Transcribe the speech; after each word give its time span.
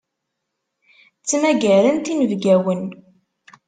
Ttmagarent 1.19 2.11
inebgawen. 2.13 2.81